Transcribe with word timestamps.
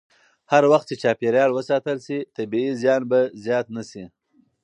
هر 0.51 0.63
وخت 0.71 0.85
چې 0.89 0.95
چاپېریال 1.03 1.51
وساتل 1.53 1.97
شي، 2.05 2.19
طبیعي 2.35 2.71
زیان 2.81 3.01
به 3.11 3.19
زیات 3.43 3.67
نه 3.75 3.83
شي. 3.89 4.03